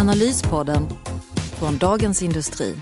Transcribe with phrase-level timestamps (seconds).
[0.00, 0.88] Analyspodden
[1.58, 2.76] från Dagens Industri.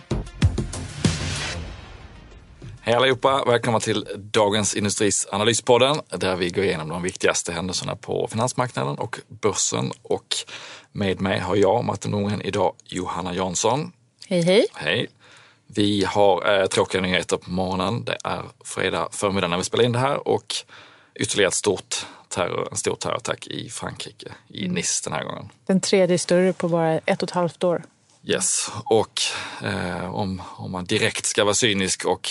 [2.80, 3.44] Hej allihopa!
[3.46, 9.20] Välkomna till Dagens Industris Analyspodden där vi går igenom de viktigaste händelserna på finansmarknaden och
[9.28, 9.92] börsen.
[10.02, 10.26] Och
[10.92, 13.92] med mig har jag, Martin Nordgren, idag Johanna Jansson.
[14.28, 14.66] Hej hej!
[14.74, 15.06] Hej!
[15.66, 18.04] Vi har eh, tråkiga nyheter på morgonen.
[18.04, 20.54] Det är fredag förmiddag när vi spelar in det här och
[21.14, 24.74] ytterligare ett stort terror, en stor terrorattack i Frankrike, i mm.
[24.74, 25.48] Nice den här gången.
[25.66, 27.82] Den tredje större på bara ett och ett halvt år.
[28.24, 29.20] Yes, och
[29.64, 32.28] eh, om, om man direkt ska vara cynisk och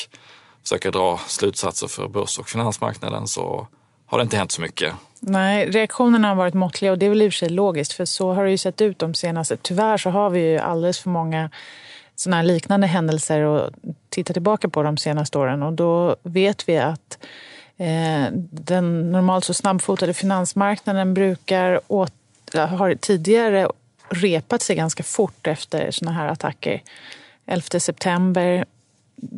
[0.63, 3.67] försöka dra slutsatser för börs och finansmarknaden så
[4.05, 4.93] har det inte hänt så mycket.
[5.19, 8.05] Nej, reaktionerna har varit måttliga och det är väl i och för sig logiskt för
[8.05, 9.57] så har det ju sett ut de senaste.
[9.57, 11.49] Tyvärr så har vi ju alldeles för många
[12.15, 13.73] sådana liknande händelser att
[14.09, 17.17] titta tillbaka på de senaste åren och då vet vi att
[18.49, 22.13] den normalt så snabbfotade finansmarknaden brukar åt,
[22.53, 23.67] har tidigare
[24.09, 26.81] repat sig ganska fort efter sådana här attacker.
[27.45, 28.65] 11 september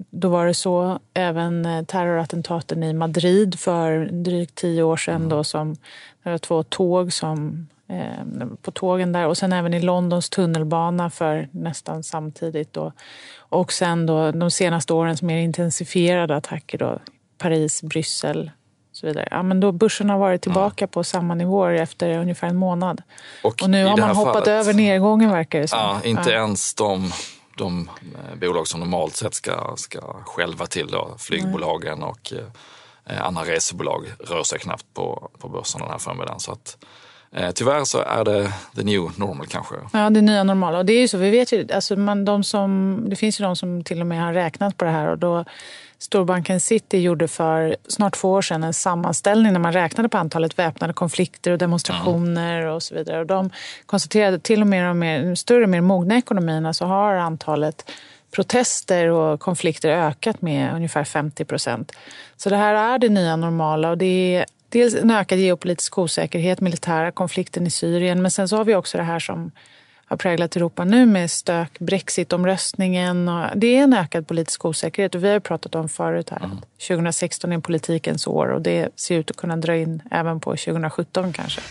[0.10, 1.00] då var det så.
[1.14, 5.76] Även eh, terrorattentaten i Madrid för drygt tio år sedan då som
[6.24, 11.10] det var två tåg som eh, på tågen där och sen även i Londons tunnelbana
[11.10, 12.74] för nästan samtidigt.
[12.74, 12.92] Då.
[13.38, 17.00] Och sen då de senaste årens mer intensifierade attacker då
[17.40, 18.52] Paris, Bryssel
[18.92, 19.28] och så vidare.
[19.32, 20.92] Ja, men då börsen har varit tillbaka mm.
[20.92, 23.02] på samma nivåer efter ungefär en månad.
[23.44, 25.80] Och, och nu har man hoppat fallet, över nedgången verkar det som.
[25.80, 26.36] Ja, inte ja.
[26.36, 27.12] ens de
[27.60, 32.10] de eh, bolag som normalt sett ska, ska själva till, då, flygbolagen mm.
[32.10, 32.34] och
[33.06, 36.40] eh, andra resebolag, rör sig knappt på, på börsen den här förmiddagen.
[36.40, 36.86] Så att,
[37.32, 39.76] eh, tyvärr så är det the new normal kanske.
[39.94, 40.78] Ja, det nya normala.
[40.78, 43.44] Och det är ju så, vi vet ju, alltså man, de som, det finns ju
[43.46, 45.46] de som till och med har räknat på det här och då
[46.00, 50.60] Storbanken City gjorde för snart två år sedan en sammanställning när man räknade på antalet
[50.60, 53.20] väpnade konflikter och demonstrationer och så vidare.
[53.20, 53.50] Och de
[53.86, 57.92] konstaterade att till och med i de mer, större, mer mogna ekonomierna så har antalet
[58.32, 61.92] protester och konflikter ökat med ungefär 50 procent.
[62.38, 66.62] Så det här är det nya normala och det är dels en ökad geopolitisk osäkerhet,
[66.62, 69.52] militära konflikten i Syrien, men sen så har vi också det här som
[70.10, 73.30] har präglat Europa nu med stök, brexitomröstningen.
[73.30, 76.44] Och det är en ökad politisk osäkerhet och vi har pratat om förut här.
[76.44, 76.58] Mm.
[76.88, 81.34] 2016 är politikens år och det ser ut att kunna dra in även på 2017
[81.34, 81.62] kanske.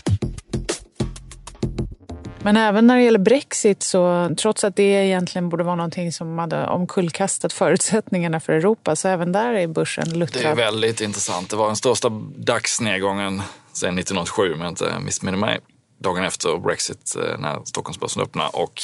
[2.41, 6.39] Men även när det gäller Brexit, så trots att det egentligen borde vara någonting som
[6.39, 10.43] hade omkullkastat förutsättningarna för Europa, så även där är börsen luttrad.
[10.43, 11.49] Det är väldigt intressant.
[11.49, 13.41] Det var den största dagsnedgången
[13.73, 15.59] sedan 1907 om jag inte missminner mig
[15.99, 18.81] dagen efter Brexit eh, när Stockholmsbörsen öppnar och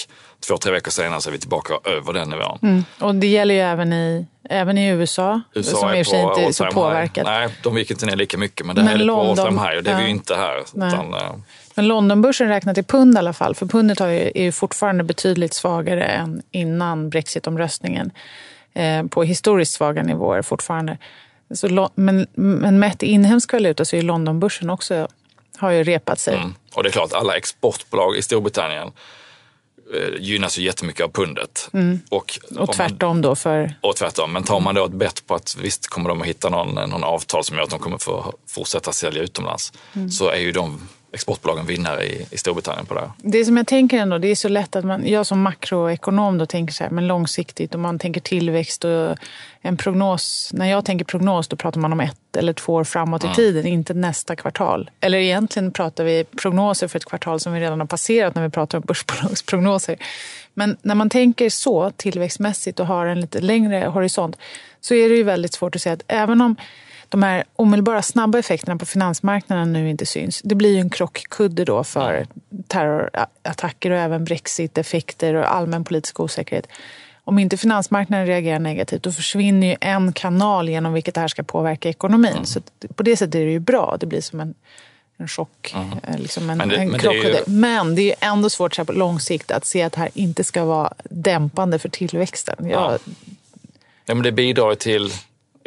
[0.47, 2.59] två, tre veckor senare så är vi tillbaka över den nivån.
[2.61, 2.83] Mm.
[2.99, 6.21] Och det gäller ju även i, även i USA, USA som i och för sig
[6.21, 7.25] inte är så påverkat.
[7.25, 9.47] Nej, de gick inte ner lika mycket men det men här är London, på all
[9.47, 9.99] time high och det är ja.
[9.99, 10.59] vi ju inte här.
[10.75, 11.19] Utan, uh...
[11.75, 16.03] men Londonbörsen räknat i pund i alla fall, för pundet är ju fortfarande betydligt svagare
[16.03, 18.11] än innan Brexitomröstningen.
[18.73, 20.97] Eh, på historiskt svaga nivåer fortfarande.
[21.53, 25.07] Så, men, men mätt i inhemsk valuta så är Londonbörsen också
[25.57, 26.35] har ju repat sig.
[26.35, 26.55] Mm.
[26.73, 28.91] Och det är klart, alla exportbolag i Storbritannien
[29.93, 31.69] eh, gynnas ju jättemycket av pundet.
[31.73, 31.99] Mm.
[32.09, 33.73] Och, och tvärtom man, då för...
[33.81, 34.33] Och tvärtom.
[34.33, 37.03] Men tar man då ett bett på att visst kommer de att hitta någon, någon
[37.03, 40.09] avtal som gör att de kommer få fortsätta sälja utomlands mm.
[40.09, 43.11] så är ju de exportbolagen vinnare i, i Storbritannien på det här.
[43.17, 46.45] Det som jag tänker ändå, det är så lätt att man, jag som makroekonom då
[46.45, 49.17] tänker så här, men långsiktigt och man tänker tillväxt och
[49.61, 50.49] en prognos.
[50.53, 53.31] När jag tänker prognos då pratar man om ett eller två år framåt mm.
[53.31, 54.89] i tiden, inte nästa kvartal.
[54.99, 58.49] Eller egentligen pratar vi prognoser för ett kvartal som vi redan har passerat när vi
[58.49, 59.97] pratar om börsbolagsprognoser.
[60.53, 64.37] Men när man tänker så tillväxtmässigt och har en lite längre horisont
[64.81, 66.55] så är det ju väldigt svårt att säga att även om
[67.09, 70.41] de här omedelbara snabba effekterna på finansmarknaden nu inte syns.
[70.43, 72.27] Det blir ju en krockkudde då för
[72.67, 76.67] terrorattacker och även brexit-effekter och allmän politisk osäkerhet.
[77.23, 81.43] Om inte finansmarknaden reagerar negativt då försvinner ju en kanal genom vilket det här ska
[81.43, 82.31] påverka ekonomin.
[82.31, 82.45] Mm.
[82.45, 82.61] Så
[82.95, 83.97] på det sättet är det ju bra.
[83.99, 84.53] Det blir som en,
[85.17, 86.21] en chock, mm.
[86.21, 87.31] liksom en, men det, en men krockkudde.
[87.31, 87.57] Det ju...
[87.57, 89.99] Men det är ju ändå svårt så här på lång sikt att se att det
[89.99, 92.55] här inte ska vara dämpande för tillväxten.
[92.59, 92.71] Jag...
[92.71, 92.97] Ja.
[94.05, 95.11] ja men det bidrar till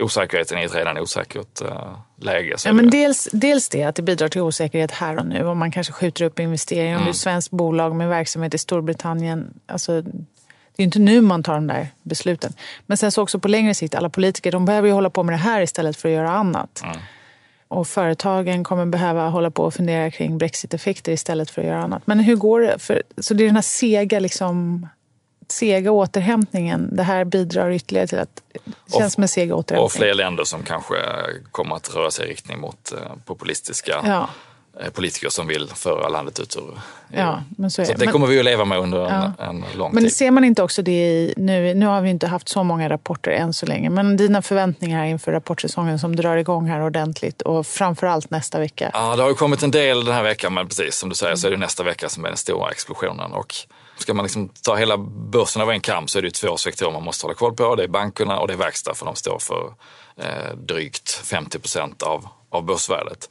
[0.02, 2.58] osäkerheten i ett redan osäkert uh, läge.
[2.58, 5.46] Så ja, men det- dels, dels det, att det bidrar till osäkerhet här och nu.
[5.46, 6.88] Om man kanske skjuter upp investeringar.
[6.88, 7.04] Om Mm.
[7.04, 9.54] det är ett svenskt bolag med verksamhet i Storbritannien.
[9.66, 12.52] Alltså, det är inte nu man tar de där besluten.
[12.86, 15.32] Men sen så också på längre sikt, alla politiker de behöver ju hålla på med
[15.32, 16.80] det här istället för att göra annat.
[16.84, 16.96] Mm.
[17.68, 22.02] Och företagen kommer behöva hålla på och fundera kring brexit-effekter istället för att göra annat.
[22.06, 22.78] Men hur går det?
[22.78, 24.86] För, så det är den här sega, liksom,
[25.52, 26.88] sega återhämtningen.
[26.96, 28.60] Det här bidrar ytterligare till att det
[28.92, 29.84] känns Och- som en seg återhämtning.
[29.84, 30.94] Och fler länder som kanske
[31.52, 34.28] kommer att röra sig i riktning mot eh, populistiska Ja,
[34.80, 36.78] eh, politiker som vill föra landet ut ur
[37.12, 37.98] ja, men så är Så det.
[37.98, 39.44] det Men- kommer vi ju leva med under en, Ja.
[39.44, 40.12] en lång Men tid.
[40.16, 43.30] ser man inte också det i, nu, nu har vi inte haft så många rapporter
[43.30, 48.30] än så länge, men dina förväntningar inför rapportsäsongen som drar igång här ordentligt och framförallt
[48.30, 48.90] nästa vecka.
[48.92, 51.36] Ja, det har ju kommit en del den här veckan, men precis som du säger
[51.36, 53.32] så är det nästa vecka som är den stora explosionen.
[53.32, 53.54] Och
[53.98, 54.96] ska man liksom ta hela
[55.32, 57.74] börsen över en kam så är det ju två sektorer man måste hålla koll på.
[57.74, 59.74] Det är bankerna och det är verkstad, för de står för
[60.16, 63.28] eh, drygt 50 procent av, av börsvärdet.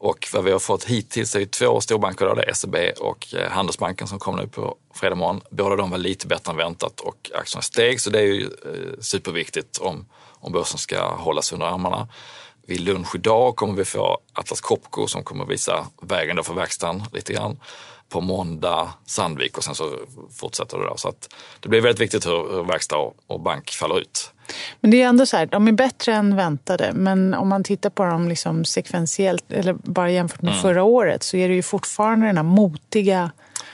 [0.00, 3.34] Och vad vi har fått hittills är ju två storbanker, då, det är SEB och
[3.34, 5.40] eh, Handelsbanken som kom nu på fredag morgon.
[5.50, 9.00] Båda de var lite bättre än väntat och aktierna steg, så det är ju eh,
[9.00, 12.08] superviktigt om, om börsen ska hållas under armarna.
[12.66, 17.02] Vid lunch idag kommer vi få Atlas Copco som kommer visa vägen då för verkstaden
[17.12, 17.58] lite grann.
[18.08, 19.98] På måndag Sandvik och sen så
[20.40, 20.96] fortsätter det då.
[20.96, 22.96] Så att det blir väldigt viktigt hur, hur verkstad
[23.26, 24.32] och, bank faller ut.
[24.80, 27.90] Men det är ändå så här, de är bättre än väntade, men om man tittar
[27.90, 30.54] på dem liksom sekventiellt, eller bara jämfört Mm.
[30.54, 33.30] med förra året, så är det ju fortfarande den här motiga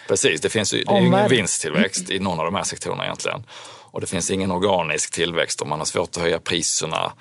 [0.09, 3.05] Precis, det finns ju det är ju ingen vinsttillväxt i någon av de här sektorerna
[3.05, 3.43] egentligen.
[3.91, 7.13] Och det finns ingen organisk tillväxt och man har svårt att höja priserna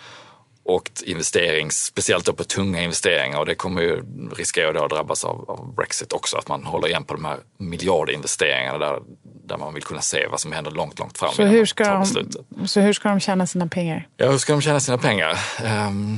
[0.65, 4.03] och investerings, speciellt då på tunga investeringar och det kommer ju
[4.35, 7.37] riskera då att drabbas av, av Brexit också, att man håller igen på de här
[7.57, 8.99] miljardinvesteringarna där,
[9.47, 12.67] där man vill kunna se vad som händer långt, långt fram så hur, ska de,
[12.67, 14.07] så hur ska de tjäna sina pengar?
[14.17, 15.39] Ja, hur ska de tjäna sina pengar?
[15.63, 16.17] Ehm,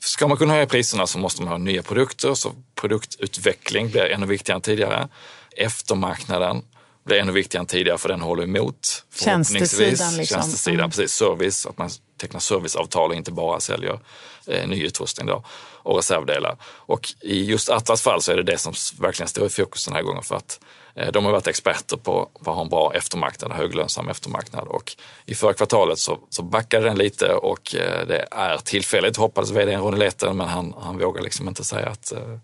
[0.00, 4.26] ska man kunna höja priserna så måste man ha nya produkter, så produktutveckling blir ännu
[4.26, 5.08] viktigare än tidigare.
[5.56, 6.62] Eftermarknaden
[7.06, 9.04] blir ännu viktigare än tidigare för den håller emot.
[9.20, 10.36] Tjänstesidan liksom.
[10.40, 10.90] Tjänstesidan, Mm.
[10.90, 11.12] precis.
[11.12, 14.00] Service, att man tecknar serviceavtal och inte bara säljer
[14.46, 15.44] eh, ny utrustning då,
[15.82, 16.56] och reservdelar.
[16.62, 19.94] Och i just Atlas fall så är det det som verkligen står i fokus den
[19.94, 20.60] här gången för att
[20.94, 24.68] eh, de har varit experter på att ha en bra eftermarknad, höglönsam eftermarknad.
[24.68, 24.96] Och
[25.26, 29.80] i förra kvartalet så, så backade den lite och eh, det är tillfälligt, hoppades vdn
[29.80, 32.38] Ronny Leten, men han, han vågar liksom inte säga att eh,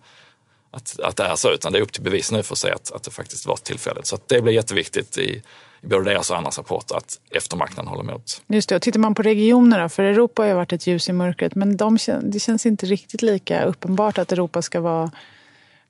[0.71, 2.75] att, att det är så, utan det är upp till bevis nu för att säga
[2.75, 4.07] att, att det faktiskt var tillfälligt.
[4.07, 5.43] Så att det blir jätteviktigt i,
[5.83, 8.43] i både deras och andras rapporter att eftermarknaden håller emot.
[8.47, 11.13] Just det, och tittar man på regionerna, för Europa har ju varit ett ljus i
[11.13, 15.11] mörkret, men de, det känns inte riktigt lika uppenbart att Europa ska vara,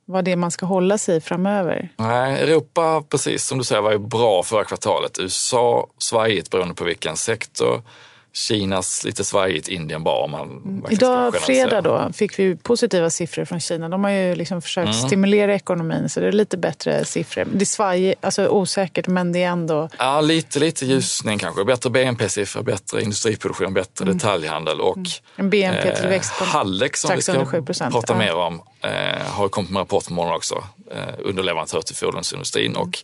[0.05, 1.89] vara det man ska hålla sig i framöver.
[1.97, 5.19] Nej, Europa, precis som du säger, var ju bra förra kvartalet.
[5.19, 7.83] USA svajigt beroende på vilken sektor.
[8.33, 10.25] Kinas lite svajigt, Indien bra.
[10.25, 13.89] om Man Idag, fredag, då, fick vi positiva siffror från Kina.
[13.89, 15.07] De har ju liksom försökt Mm.
[15.09, 17.45] stimulera ekonomin, så det är lite bättre siffror.
[17.53, 19.89] Det är svaj, alltså osäkert, men det är ändå...
[19.99, 21.65] Ja, lite, lite ljusning kanske.
[21.65, 24.17] Bättre BNP-siffror, bättre industriproduktion, bättre Mm.
[24.19, 24.99] detaljhandel och
[25.37, 28.19] En BNP-tillväxt på eh, Hallex som vi ska under 7%, prata ja.
[28.19, 28.91] mer om eh,
[29.27, 30.65] har kommit med rapport på morgonen också.
[30.93, 32.83] Eh, underleverantör till fordonsindustrin Mm.
[32.83, 32.99] och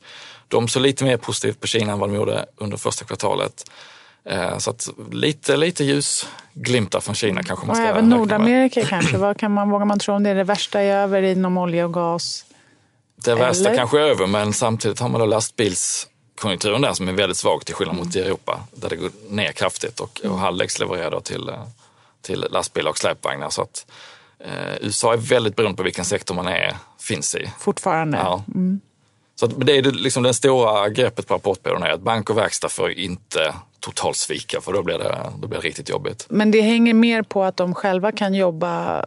[0.48, 3.64] de såg lite mer positivt på Kina än vad de gjorde under första kvartalet.
[4.28, 8.18] Eh, så att lite, lite ljusglimtar från Kina kanske man Och ska även räkna med.
[8.18, 9.16] Nordamerika kanske.
[9.16, 10.30] Vad kan man, vågar man tro om det?
[10.30, 12.44] är Det värsta är över inom olja och gas?
[13.24, 13.78] Det värsta Eller?
[13.78, 17.74] kanske är över, men samtidigt har man då lastbilskonjunkturen där som är väldigt svag till
[17.74, 21.50] skillnad mot Europa, där det går ner kraftigt och, och Hallex levererar då till,
[22.22, 23.50] till lastbilar och släpvagnar.
[23.50, 23.86] Så att,
[24.40, 27.50] eh, USA är väldigt beroende på vilken sektor man är, finns i.
[27.58, 28.18] Fortfarande.
[28.18, 28.42] Ja.
[29.34, 32.68] Så att det är liksom det stora greppet på rapportbyrån är att bank och verkstad
[32.68, 33.54] får inte
[33.86, 36.26] totalt svika för då blir det, då blir det riktigt jobbigt.
[36.28, 39.04] Men det hänger mer på att de själva kan jobba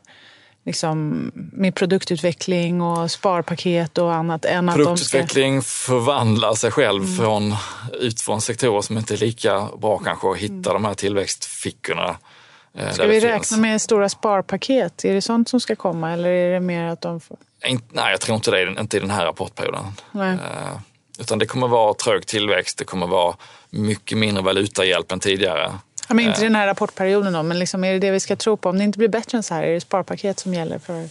[0.65, 4.85] liksom, med produktutveckling och sparpaket och annat än att de ska...
[4.85, 7.17] Produktutveckling förvandlar sig själv Mm.
[7.17, 7.55] från,
[7.99, 12.17] ut från sektorer som inte är lika bra kanske och hitta de här tillväxtfickorna.
[12.73, 15.05] eh, Ska vi räkna med stora sparpaket?
[15.05, 17.37] Är det sånt som ska komma eller är det mer att de får...
[17.91, 19.83] Nej, jag tror inte det, inte i den här rapportperioden.
[20.11, 20.33] Nej.
[20.33, 20.79] Eh,
[21.19, 23.35] utan det kommer vara trög tillväxt, det kommer vara
[23.69, 25.73] mycket mindre valutahjälp än tidigare.
[26.07, 28.57] Ja, men inte den här rapportperioden då, men liksom, är det det vi ska tro
[28.57, 28.69] på?
[28.69, 31.09] Om det inte blir bättre än så här, är det sparpaket som gäller för...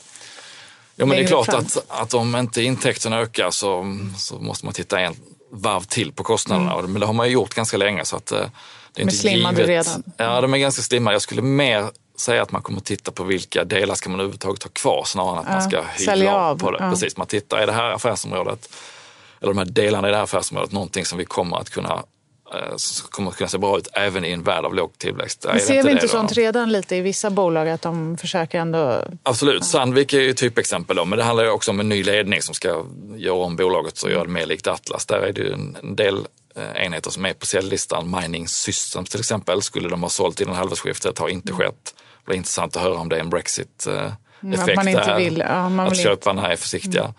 [0.96, 1.58] Ja, men det är klart fram.
[1.60, 5.14] att, att om inte intäkterna ökar så, så måste man titta en
[5.50, 6.82] varv till på kostnaderna.
[6.82, 8.04] Det- Men det har man ju gjort ganska länge.
[8.04, 8.50] Så att, eh, det är
[8.94, 9.68] De är inte slimmade givet.
[9.86, 10.02] redan.
[10.16, 11.14] Ja, de är ganska slimmade.
[11.14, 11.84] Jag skulle mer
[12.18, 15.38] säga att man kommer titta på vilka delar ska man överhuvudtaget ha kvar snarare än
[15.38, 16.78] att man ska Ja, hyvla av på det.
[16.80, 16.90] Ja.
[16.90, 18.68] Precis, man tittar, är det här affärsområdet,
[19.40, 21.92] eller de här delarna i det här affärsområdet någonting som vi kommer att kunna
[22.54, 22.76] eh,
[23.10, 25.46] kommer att kunna se bra ut även i en värld av låg tillväxt.
[25.48, 29.04] Men ser vi inte det sånt redan lite i vissa bolag att de försöker ändå...
[29.22, 32.42] Absolut, Sandvik är ju typexempel då, men det handlar ju också om en ny ledning
[32.42, 32.84] som ska
[33.16, 35.06] göra om bolaget och göra det mer likt Atlas.
[35.06, 36.16] Där är det ju en del
[36.56, 38.16] eh, enheter som är på säljlistan.
[38.20, 41.94] Mining Systems till exempel, skulle de ha sålt innan halvårsskiftet, har inte skett.
[41.94, 45.68] Det blir intressant att höra om det är en Brexit-effekt Att man inte vill, ja,
[45.68, 47.02] man att vill köparna är försiktiga.
[47.02, 47.14] Mm.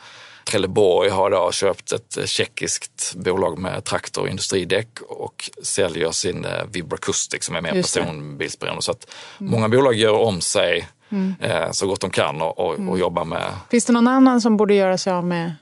[0.50, 6.66] Trelleborg har då köpt ett tjeckiskt bolag med traktor och industridäck och säljer sin eh,
[6.72, 8.82] Vibracoustic som är mer personbilsberoende.
[8.82, 9.08] Så att
[9.40, 9.52] mm.
[9.52, 11.36] många bolag gör om sig mm.
[11.42, 12.90] eh, så gott de kan och, och, mm.
[12.90, 13.52] och jobbar med...
[13.72, 15.56] Finns det någon annan som borde göra sig av med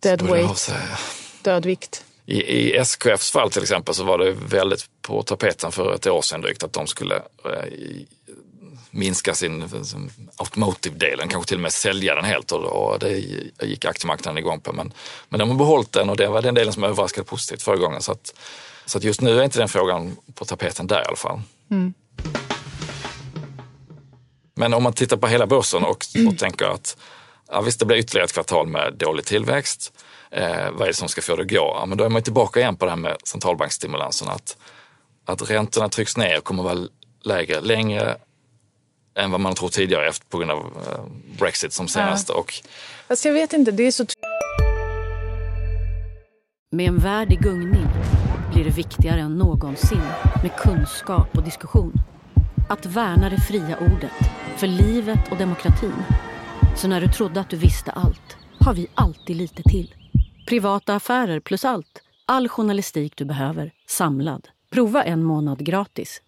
[0.00, 0.72] dead weight,
[1.42, 2.04] dödvikt?
[2.26, 6.22] I, I SKFs fall till exempel så var det väldigt på tapeten för ett år
[6.22, 7.72] sedan drygt att de skulle eh,
[8.94, 9.68] minska sin
[10.36, 13.18] automotive-delen, kanske till och med sälja den helt och, och det
[13.62, 14.72] gick aktiemarknaden igång på.
[14.72, 14.92] Men,
[15.28, 18.02] men de har behållit den och det var den delen som överraskade positivt förra gången.
[18.02, 18.34] Så, att,
[18.86, 21.40] så att just nu är inte den frågan på tapeten där i alla fall.
[21.70, 21.94] Mm.
[24.54, 26.96] Men om man tittar på hela börsen och, och tänker att
[27.48, 29.92] ja, visst, det blir ytterligare ett kvartal med dålig tillväxt.
[30.30, 31.76] Eh, vad är det som ska få det att gå?
[31.78, 34.28] Ja, men då är man tillbaka igen på det här med centralbanksstimulansen.
[34.28, 34.56] Att,
[35.24, 36.88] att räntorna trycks ner och kommer vara
[37.22, 38.16] lägre längre
[39.14, 41.04] än vad man tror tidigare efter, på grund av eh,
[41.38, 42.32] Brexit som senaste.
[42.32, 42.38] Ja.
[42.38, 42.54] Och...
[43.08, 44.06] Fast jag vet inte, det är så...
[46.70, 47.86] Med en värld i gungning
[48.52, 50.02] blir det viktigare än någonsin
[50.42, 51.92] med kunskap och diskussion.
[52.68, 56.02] Att värna det fria ordet, för livet och demokratin.
[56.76, 59.94] Så när du trodde att du visste allt, har vi alltid lite till.
[60.46, 62.02] Privata affärer plus allt.
[62.26, 64.48] All journalistik du behöver, samlad.
[64.70, 66.20] Prova en månad gratis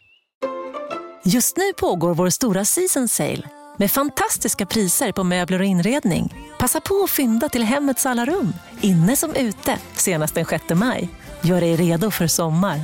[1.28, 3.42] Just nu pågår vår stora season sale
[3.78, 6.34] med fantastiska priser på möbler och inredning.
[6.58, 11.08] Passa på att fynda till hemmets alla rum, inne som ute, senast den 6 maj.
[11.40, 12.80] Gör dig redo för sommar.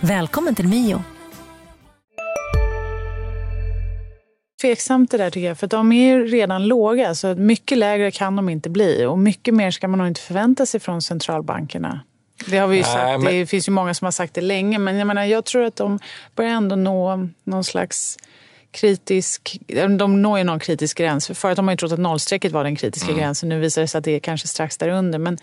[0.00, 1.02] Välkommen till Mio.
[4.62, 7.14] Tveksamt det där tycker jag, för de är redan låga.
[7.14, 9.06] Så mycket lägre kan de inte bli.
[9.06, 12.00] Och mycket mer ska man nog inte förvänta sig från centralbankerna.
[12.46, 12.96] Det har vi ju sagt.
[12.96, 13.32] Nej, men...
[13.32, 14.78] Det finns ju många som har sagt det länge.
[14.78, 15.98] Men jag, menar, jag tror att de
[16.36, 18.16] börjar ändå nå någon slags
[18.70, 19.58] kritisk...
[19.98, 21.26] De når ju någon kritisk gräns.
[21.26, 23.20] För förut har man ju trott att nollstrecket var den kritiska mm.
[23.20, 23.48] gränsen.
[23.48, 25.18] Nu visar det sig att det är kanske strax därunder.
[25.18, 25.38] Men,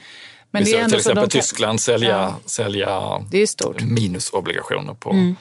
[0.52, 1.30] men vi det är ändå till exempel de...
[1.30, 2.36] Tyskland sälja, ja.
[2.46, 3.82] sälja det är stort.
[3.82, 5.12] minusobligationer på...
[5.12, 5.36] Mm.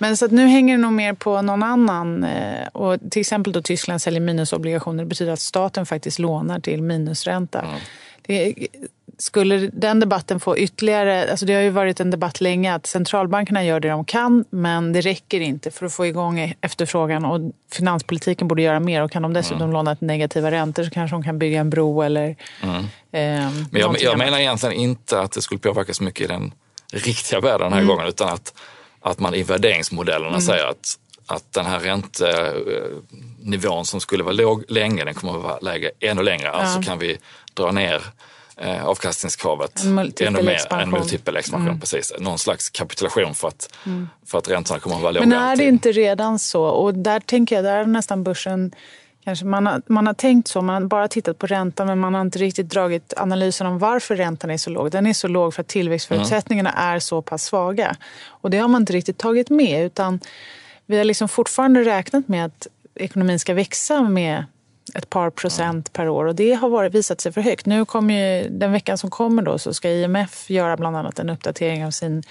[0.00, 2.24] Men så att nu hänger det nog mer på någon annan.
[2.24, 5.02] Eh, och till exempel då Tyskland säljer minusobligationer.
[5.02, 7.60] Det betyder att staten faktiskt lånar till minusränta.
[7.60, 7.74] Mm.
[8.22, 8.54] Det,
[9.18, 11.30] skulle den debatten få ytterligare...
[11.30, 14.92] Alltså det har ju varit en debatt länge att centralbankerna gör det de kan men
[14.92, 19.02] det räcker inte för att få igång efterfrågan och finanspolitiken borde göra mer.
[19.02, 19.72] Och kan de dessutom mm.
[19.72, 22.36] låna till negativa räntor så kanske de kan bygga en bro eller...
[22.62, 22.76] Mm.
[23.12, 26.52] Eh, men jag, jag menar egentligen inte att det skulle påverka så mycket i den
[26.92, 27.88] riktiga världen den här mm.
[27.88, 28.54] gången utan att,
[29.00, 30.40] att man i värderingsmodellerna mm.
[30.40, 30.98] säger att
[31.30, 36.22] att den här räntenivån som skulle vara låg länge, den kommer att vara lägre ännu
[36.22, 36.50] längre.
[36.50, 36.76] Alltså ja.
[36.76, 37.18] Alltså kan vi
[37.54, 38.02] dra ner
[38.60, 40.72] eh, avkastningskravet en ännu mer.
[40.72, 41.68] En multipel expansion.
[41.68, 41.80] Mm.
[41.80, 42.12] Precis.
[42.18, 44.08] Någon slags kapitulation för att, mm.
[44.26, 45.26] för att räntorna kommer att vara låga.
[45.26, 46.62] Men är det inte redan så?
[46.64, 48.72] Och där tänker jag, där är nästan börsen
[49.24, 52.14] Kanske man, har, man har tänkt så, man har bara tittat på räntan men man
[52.14, 54.90] har inte riktigt dragit analysen om varför räntan är så låg.
[54.90, 56.94] Den är så låg för att tillväxtförutsättningarna mm.
[56.94, 57.96] är så pass svaga.
[58.26, 60.20] Och det har man inte riktigt tagit med utan
[60.86, 64.44] vi har liksom fortfarande räknat med att ekonomin ska växa med
[64.94, 66.24] ett par procent per år.
[66.24, 67.66] Och det har varit, visat sig för högt.
[67.66, 71.86] Nu kommer den veckan som kommer då så ska IMF göra bland annat en uppdatering
[71.86, 72.22] av sin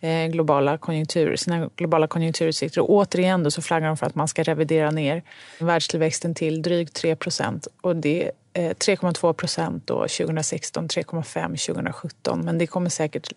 [0.00, 2.80] eh, globala konjunktur, sina globala konjunkturutsikter.
[2.80, 5.22] Och återigen då så flaggar de för att man ska revidera ner
[5.60, 7.68] världstillväxten till drygt 3 procent.
[7.80, 13.32] Och det är 3,2 procent 2016, 3,5 2017 men det kommer säkert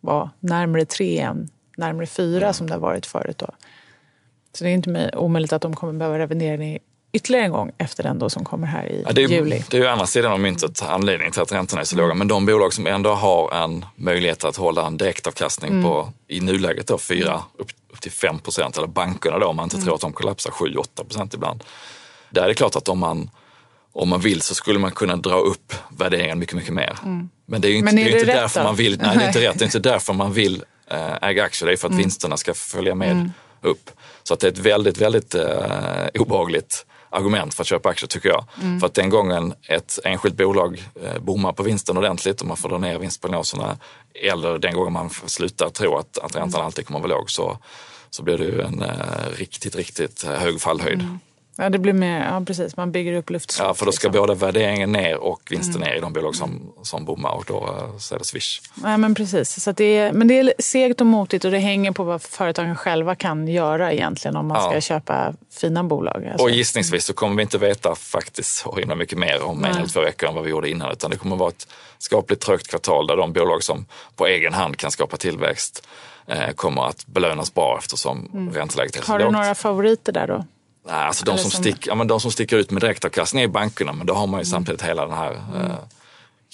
[0.00, 3.46] vara närmare 3 än närmare 4 som det har varit förut då.
[4.52, 6.78] Så det är inte omöjligt att de kommer behöva revidera ner
[7.12, 9.64] ytterligare en gång efter den då som kommer här i ja, det är, juli.
[9.70, 12.04] Det är ju andra sidan av myntet anledningen till att räntorna är så mm.
[12.04, 12.14] låga.
[12.14, 15.84] Men de bolag som ändå har en möjlighet att hålla en direktavkastning mm.
[15.84, 17.40] på i nuläget då 4 mm.
[17.58, 19.84] upp, upp till 5 procent eller bankerna då om man inte mm.
[19.84, 21.64] tror att de kollapsar 7-8 procent ibland.
[22.30, 23.30] Där är det klart att om man
[23.92, 26.98] om man vill så skulle man kunna dra upp värderingen mycket, mycket mer.
[27.02, 27.28] Mm.
[27.46, 28.66] Men det är ju inte, är det är inte därför då?
[28.66, 31.44] man vill, nej det är inte rätt, det är inte därför man vill äh, äga
[31.44, 32.02] aktier, det är för att mm.
[32.02, 33.30] vinsterna ska följa med
[33.62, 33.90] upp.
[34.22, 35.50] Så att det är ett väldigt, väldigt äh,
[36.14, 38.44] obehagligt argument för att köpa aktier tycker jag.
[38.62, 38.80] Mm.
[38.80, 42.68] För att den gången ett enskilt bolag eh, bommar på vinsten ordentligt och man får
[42.68, 43.76] dra ner vinstprognoserna
[44.14, 46.66] eller den gången man slutar tro att, att räntan mm.
[46.66, 47.58] alltid kommer att vara låg så,
[48.10, 48.90] så blir det ju en eh,
[49.36, 51.00] riktigt, riktigt hög fallhöjd.
[51.00, 51.20] Mm.
[51.60, 53.66] Ja, det blir mer, ja precis, man bygger upp luftslott.
[53.68, 54.20] Ja, för då ska liksom.
[54.20, 55.88] både värderingen ner och vinsten Mm.
[55.88, 58.60] ner i de bolag som, som bommar och då eh, så är det swish.
[58.74, 59.62] Nej, men precis.
[59.62, 62.76] Så det är, men det är segt och motigt och det hänger på vad företagen
[62.76, 64.70] själva kan göra egentligen om man Ja.
[64.70, 66.26] ska köpa fina bolag.
[66.30, 66.44] Alltså.
[66.44, 69.86] Och gissningsvis så kommer vi inte veta faktiskt så himla mycket mer om en eller
[69.88, 70.92] två veckor än vad vi gjorde innan.
[70.92, 73.86] Utan det kommer vara ett skapligt trögt kvartal där de bolag som
[74.16, 75.86] på egen hand kan skapa tillväxt
[76.26, 79.12] eh, kommer att belönas bra eftersom ränteläget är så Mm.
[79.12, 79.32] Har du lågt.
[79.32, 80.44] några favoriter där då?
[80.86, 83.42] Nej, alltså de, Eller som som- stick, ja, men de som sticker ut med direktavkastning
[83.42, 84.38] är bankerna, men då har man Mm.
[84.40, 85.74] ju samtidigt hela den här eh,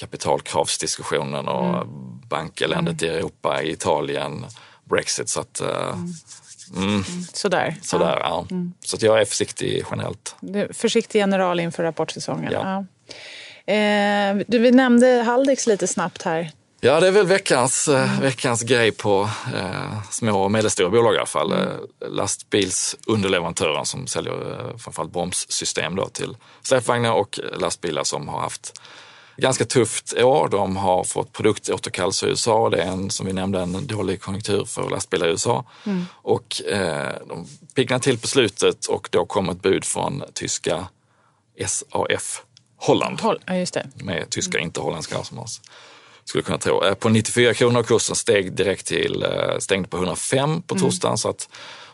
[0.00, 1.88] kapitalkravsdiskussionen och Mm.
[2.28, 4.46] bankeländet i Europa, i Italien,
[4.84, 5.28] Brexit.
[5.28, 5.98] Så att, eh,
[6.76, 7.74] mm, Sådär.
[7.82, 8.46] sådär, ja.
[8.84, 10.34] Så att jag är försiktig generellt.
[10.40, 12.52] Du, försiktig general inför rapportsäsongen.
[12.52, 12.84] Ja.
[13.66, 13.72] Ja.
[13.72, 16.50] Eh, du, vi nämnde Haldex lite snabbt här.
[16.86, 21.16] Ja, det är väl veckans, eh, veckans grej på eh, små och medelstora bolag i
[21.16, 21.52] alla fall.
[21.52, 21.58] Eh,
[22.08, 28.80] lastbilsunderleverantören som säljer eh, framförallt bromssystem då till släpvagnar och lastbilar som har haft
[29.36, 30.48] ganska tufft år.
[30.48, 32.70] De har fått produktåterkallelse i USA.
[32.70, 35.64] Det är en, som vi nämnde, en dålig konjunktur för lastbilar i USA.
[36.12, 40.86] Och eh, de piggnade till på slutet och då kom ett bud från tyska
[41.66, 42.42] SAF
[42.76, 43.86] Holland Håll, ja, just det.
[43.94, 45.46] med tyska, inte holländska som man
[46.28, 46.84] skulle kunna tro.
[46.84, 51.28] Eh, På 94 kronor kursen steg direkt till, eh, stängde på 105 på torsdagen så
[51.28, 51.48] att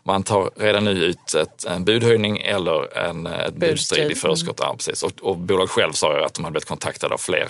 [0.04, 4.56] man tar redan nu ut ett, en budhöjning eller en eh, ett budstrid i förskott.
[4.60, 5.02] Ja, precis.
[5.02, 7.48] Och, och bolag själv sa ju att de hade blivit kontaktade av fler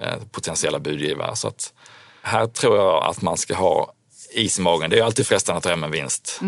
[0.00, 1.36] eh, potentiella budgivare.
[1.36, 1.72] Så att
[2.22, 3.92] här tror jag att man ska ha
[4.30, 4.90] is i magen.
[4.90, 6.40] Det är alltid frestande att ta hem en vinst.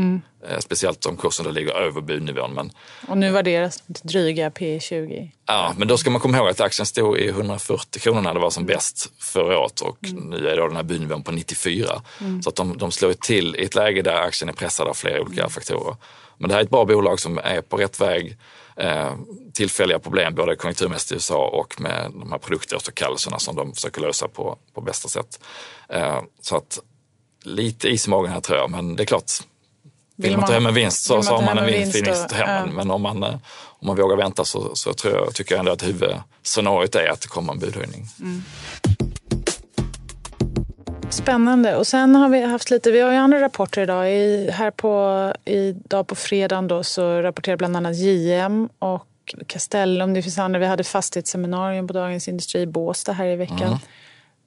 [0.49, 2.55] Eh, speciellt om kursen då ligger över budnivån.
[2.55, 2.73] Men
[3.09, 5.33] Och nu värderas dryga P 20.
[5.47, 8.41] Ja, men då ska man komma ihåg att aktien stod i 140 kronor när det
[8.41, 12.03] var som bäst förra året och nu är då den här budnivån på 94.
[12.43, 15.21] Så att de, de slår till i ett läge där aktien är pressad av flera
[15.21, 15.97] olika faktorer.
[16.39, 18.37] Men det här är ett bra bolag som är på rätt väg.
[18.77, 19.15] Eh,
[19.55, 24.29] tillfälliga problem både konjunkturmässigt i USA och med de här produktåterkallelserna som de försöker lösa
[24.29, 25.41] på, på bästa sätt.
[25.89, 26.79] Eh, så att
[27.43, 29.33] lite is i magen här tror jag, men det är klart.
[30.17, 32.67] Vill, man ta hem en vinst så, vill så har man en vinst, vinst ja.
[32.67, 35.83] Men, om man, om man vågar vänta så, så tror jag, tycker jag ändå att
[35.83, 38.07] huvudscenariot är att det kommer en budhöjning.
[41.11, 41.77] Spännande.
[41.77, 44.13] Och sen har vi haft lite, vi har ju andra rapporter idag.
[44.13, 49.07] I, här på, idag på fredagen då så rapporterar bland annat JM och
[49.47, 50.15] Castellum.
[50.15, 50.59] Det finns andra.
[50.59, 53.79] Vi hade fastighetsseminarium på Dagens Industri i Båstad här i veckan.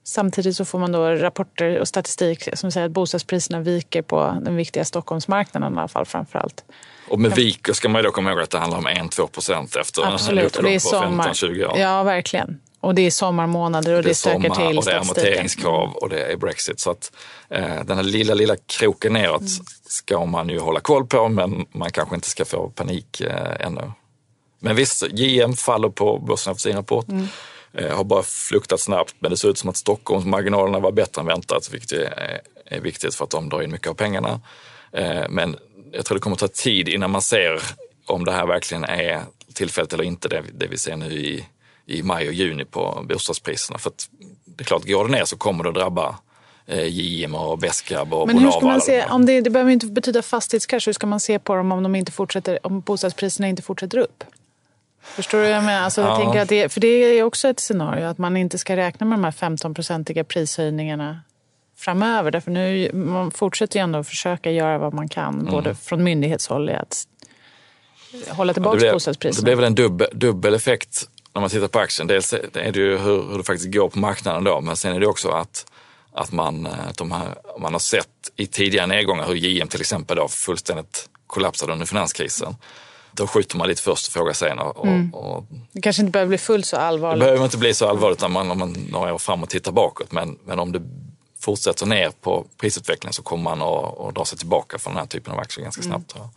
[0.04, 4.56] Samtidigt så får man då rapporter och statistik som säger att bostadspriserna viker på den
[4.56, 6.63] viktiga Stockholmsmarknaden i alla fall framför allt.
[7.08, 9.76] Och med Viker ska man ju då komma ihåg att det handlar om 1-2 procent
[9.76, 10.54] efter en Absolut.
[10.54, 11.34] Det är uppgång på sommar.
[11.34, 11.78] 15-20 år.
[11.78, 12.60] Ja, verkligen.
[12.80, 16.38] Och det är sommarmånader och det, stökar till och det är amorteringskrav och det är
[16.38, 16.80] Brexit.
[16.80, 17.12] Så att
[17.50, 19.66] eh, den här lilla, lilla kroken neråt Mm.
[19.88, 23.92] ska man ju hålla koll på men man kanske inte ska få panik eh, ännu.
[24.60, 27.08] Men visst, JM faller på börsen efter sin rapport.
[27.08, 27.28] Mm.
[27.78, 31.28] Eh, har bara fluktat snabbt men det ser ut som att Stockholmsmarginalerna var bättre än
[31.28, 32.42] väntat vilket är,
[32.82, 34.42] viktigt för att de drar in mycket av pengarna.
[34.92, 35.56] Eh, men
[35.92, 37.62] jag tror det kommer ta tid innan man ser
[38.06, 39.22] om det här verkligen är
[39.54, 41.46] tillfälligt eller inte, det, det vi ser nu i,
[41.86, 43.80] i maj och juni på bostadspriserna.
[43.80, 44.10] För att
[44.46, 46.20] det är klart, går det ner så kommer det att drabba
[46.66, 49.86] eh, JM och Beskab och Men hur ska man se, om det, det behöver inte
[49.86, 53.62] betyda fastighetskrasch, hur ska man se på dem om, de inte fortsätter, om bostadspriserna inte
[53.62, 54.24] fortsätter upp?
[55.04, 55.82] Förstår du vad jag menar?
[55.82, 56.16] Alltså, jag Ja.
[56.18, 59.18] tänker att det, för det är också ett scenario, att man inte ska räkna med
[59.20, 61.22] de här 15-procentiga prishöjningarna
[61.78, 62.32] framöver.
[62.32, 66.70] Därför nu, man fortsätter ju ändå att försöka göra vad man kan, både från myndighetshåll
[66.70, 67.08] i att
[68.30, 69.44] hålla det, tillbaka det bostadspriserna.
[69.46, 72.08] blir väl en dubbel, dubbel effekt när man tittar på aktien.
[72.08, 75.00] Dels är det ju hur, hur det faktiskt går på marknaden då, men sen är
[75.00, 75.66] det också att,
[76.13, 77.28] att man, eh, de här,
[77.60, 82.56] man har sett i tidigare nedgångar hur JM till exempel då fullständigt kollapsade under finanskrisen.
[83.15, 84.60] Då skjuter man lite först och frågar sen.
[84.60, 87.19] Och, och, Det kanske inte behöver bli fullt så det allvarligt.
[87.19, 90.38] behöver inte bli så allvarligt när man, om man några år framåt tittar bakåt, men,
[90.45, 90.82] men om det
[91.39, 95.08] fortsätter ner på prisutvecklingen så kommer man att, att dra sig tillbaka från den här
[95.08, 96.10] typen av aktier ganska snabbt.
[96.10, 96.30] tror jag.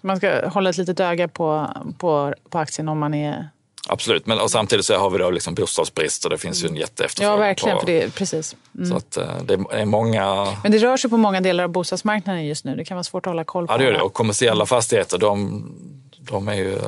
[0.00, 3.48] Man ska hålla ett litet öga på, på, på aktien om man är...
[3.88, 6.76] Absolut, men och samtidigt så har vi då liksom bostadsbrist och det finns ju en
[6.76, 7.32] jätteefterfrågan.
[7.32, 7.76] Ja, verkligen.
[7.76, 8.56] på, För det, precis.
[8.88, 12.46] Så att eh, det är många, Men det rör sig på många delar av bostadsmarknaden
[12.46, 12.76] just nu.
[12.76, 13.72] Det kan vara svårt att hålla koll på.
[13.72, 15.64] ja det gör det, och kommersiella fastigheter de,
[16.20, 16.78] de är ju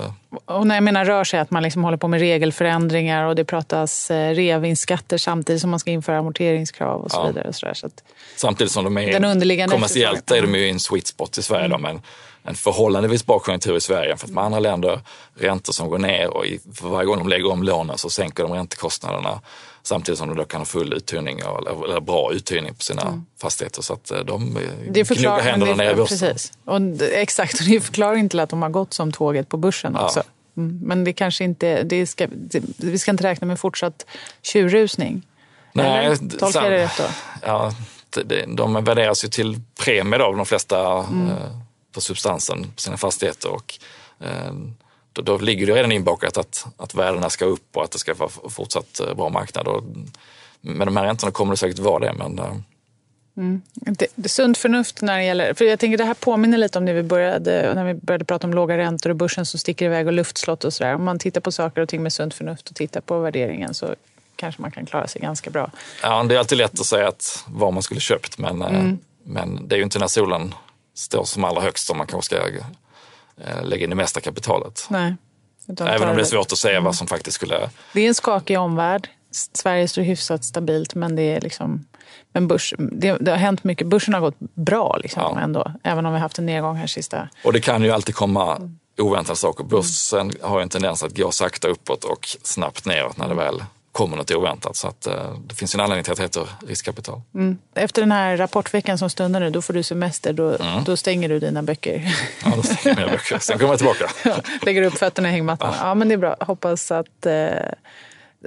[0.44, 3.44] Och när jag menar rör sig, att man liksom håller på med regelförändringar och det
[3.44, 7.26] pratas eh, reavinstskatter samtidigt som man ska införa amorteringskrav och så Ja.
[7.26, 7.48] vidare.
[7.48, 7.74] Och så där.
[7.74, 7.88] Så
[8.36, 11.42] Samtidigt som de är Den underliggande kommersiellt är de ju i en sweet spot i
[11.42, 12.02] Sverige då, men
[12.42, 15.00] en förhållandevis bra konjunktur i Sverige jämfört med andra länder.
[15.38, 16.44] Räntor som går ner och
[16.82, 19.40] varje gång de lägger om lånen så sänker de räntekostnaderna
[19.82, 23.82] samtidigt som de då kan ha full uthyrning eller, eller bra uthyrning på sina fastigheter.
[23.82, 24.62] Så att eh, de eh,
[24.92, 26.18] gnuggar händerna ner i börsen.
[26.18, 26.52] Precis.
[26.64, 29.92] Och exakt, och det är förklaringen till att de har gått som tåget på börsen
[29.96, 30.04] Ja.
[30.04, 30.22] också.
[30.56, 30.80] Mm.
[30.82, 34.06] Men det kanske inte, det ska, det, vi ska inte räkna med fortsatt
[34.42, 35.22] tjurrusning.
[35.74, 36.38] Eller?
[36.38, 37.04] Tolkar jag det rätt då?
[37.46, 37.72] Ja,
[38.24, 41.28] det- de värderas ju till premie då, de flesta Mm.
[41.28, 41.34] eh,
[41.94, 43.48] på substansen på sina fastigheter.
[43.50, 43.78] Och,
[44.20, 44.52] eh,
[45.12, 48.14] då, då ligger det redan inbakat att, att värdena ska upp och att det ska
[48.14, 49.68] vara fortsatt eh, bra marknad.
[49.68, 49.83] Och
[50.61, 52.55] med de här räntorna kommer det säkert vara det, men eh,
[53.75, 55.55] Det, det är sunt förnuft när det gäller...
[55.55, 58.46] För jag tänker det här påminner lite om det vi började, när vi började prata
[58.46, 60.94] om låga räntor och börsen som sticker iväg och luftslott och sådär.
[60.94, 63.94] Om man tittar på saker och ting med sunt förnuft och tittar på värderingen så
[64.37, 65.70] kanske man kan klara sig ganska bra.
[66.03, 68.99] ja, det är alltid lätt att säga att vad man skulle köpt, men, eh, Mm.
[69.25, 70.55] men det är ju inte när solen
[70.94, 72.46] står som allra högst som man kanske ska
[73.62, 74.87] lägga in det mesta kapitalet.
[74.90, 75.14] Nej.
[75.81, 78.59] Även om det är svårt att säga vad som faktiskt skulle Det är en skakig
[78.59, 79.09] omvärld.
[79.53, 81.87] Sverige står hyfsat stabilt men det är liksom...
[82.33, 83.87] Men börs, det, det har hänt mycket.
[83.87, 85.40] Börsen har gått bra liksom, Ja.
[85.40, 85.72] ändå.
[85.83, 87.29] Även om vi har haft en nedgång här sista...
[87.44, 89.64] Och det kan ju alltid komma oväntade saker.
[89.64, 93.64] Börsen har ju en tendens att gå sakta uppåt och snabbt neråt när det väl
[94.00, 94.76] kommer något oväntat.
[94.76, 97.20] Så att, eh, det finns en anledning till att det heter riskkapital.
[97.74, 100.32] Efter den här rapportveckan som stundar nu, då får du semester.
[100.32, 100.84] Då, Mm.
[100.84, 102.14] då stänger du dina böcker.
[102.44, 103.38] Ja, då stänger jag mina böcker.
[103.38, 104.10] Sen kommer jag tillbaka.
[104.62, 105.74] Lägger upp fötterna i hängmattan.
[105.80, 106.36] Ja, men det är bra.
[106.40, 107.48] Hoppas att eh,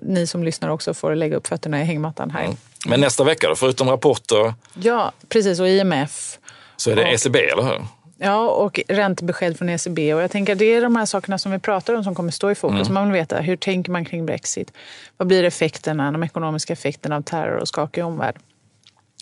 [0.01, 2.43] ni som lyssnar också får lägga upp fötterna i hängmattan här.
[2.43, 2.55] Mm.
[2.87, 5.59] Men nästa vecka då, förutom rapporter, Ja, precis.
[5.59, 6.37] Och IMF.
[6.77, 7.07] så är det Ja.
[7.07, 7.81] ECB, eller hur?
[8.17, 10.13] Ja, och räntebesked från ECB.
[10.13, 12.52] Och jag tänker det är de här sakerna som vi pratar om som kommer stå
[12.52, 12.82] i fokus.
[12.82, 12.93] Mm.
[12.93, 14.73] Man vill veta hur tänker man kring Brexit?
[15.17, 18.36] Vad blir effekterna, de ekonomiska effekterna av terror och skakig omvärld?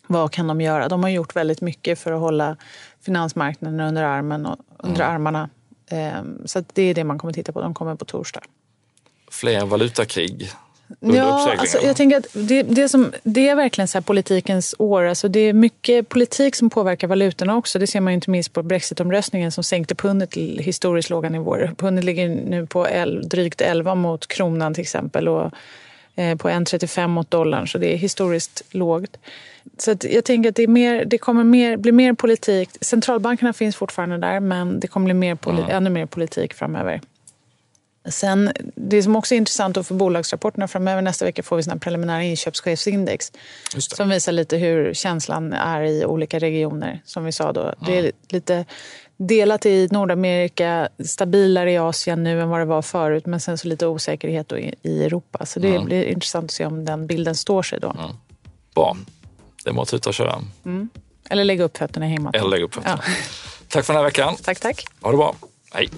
[0.08, 0.88] Vad kan de göra?
[0.88, 2.58] De har gjort väldigt mycket för att hålla
[3.06, 5.16] finansmarknaden under, armen och, under Mm.
[5.16, 5.50] armarna.
[5.90, 7.62] Ehm, Så det är det man kommer titta på.
[7.62, 8.42] De kommer på torsdag.
[9.32, 10.50] Fler valutakrig
[11.00, 15.04] Ja, alltså, jag tänker att det, det, som, det är verkligen så politikens år.
[15.04, 17.80] Alltså, det är mycket politik som påverkar valutorna också.
[17.80, 21.72] Det ser man inte minst på brexitomröstningen som sänkte pundet till historiskt låga nivåer.
[21.78, 25.52] Pundet ligger nu på el, drygt 11 mot kronan till exempel och
[26.16, 27.68] eh, på 1,35 mot dollarn.
[27.68, 29.18] Så det är historiskt lågt.
[29.78, 32.70] Så jag tänker att det, mer, det kommer mer, bli mer politik.
[32.82, 37.02] Centralbankerna finns fortfarande där men det kommer bli mer poli- ännu mer politik framöver.
[38.10, 41.78] Sen, det som också är intressant då för bolagsrapporterna framöver nästa vecka får vi såna
[41.78, 43.32] preliminära inköpschefsindex
[43.78, 47.02] som visar lite hur känslan är i olika regioner.
[47.06, 47.74] Som vi sa då.
[47.86, 48.66] Det är lite
[49.18, 53.68] delat i Nordamerika, stabilare i Asien nu än vad det var förut men sen så
[53.68, 55.46] lite osäkerhet i, i Europa.
[55.46, 57.96] Så det blir intressant att se om den bilden står sig då.
[58.76, 58.98] Bra.
[59.66, 60.42] Det må tuta och köra.
[61.30, 62.42] Eller lägga upp fötterna i hängmattan.
[62.42, 63.04] Eller lägga upp fötterna.
[63.08, 63.14] Ja.
[63.68, 64.36] Tack för den här veckan.
[64.44, 64.86] Tack, tack.
[65.02, 65.36] Ha det bra.
[65.74, 65.90] Hej.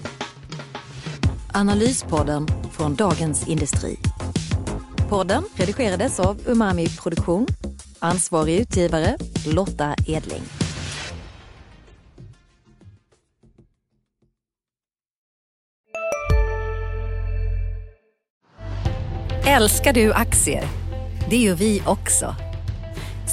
[1.56, 3.98] Analyspodden från Dagens Industri.
[5.08, 7.46] Podden redigerades av Umami Produktion.
[7.98, 10.42] Ansvarig utgivare Lotta Edling.
[19.46, 20.64] Älskar du aktier?
[21.30, 22.34] Det gör vi också.